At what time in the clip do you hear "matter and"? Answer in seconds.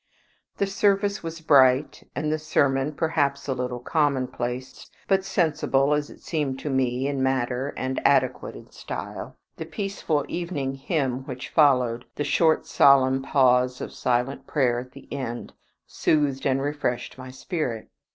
7.21-8.01